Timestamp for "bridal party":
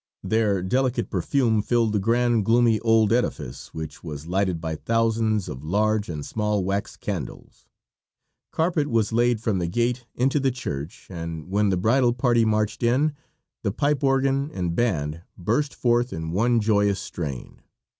11.77-12.45